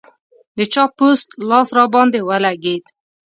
[0.57, 2.83] د چا پوست لاس راباندې ولګېد.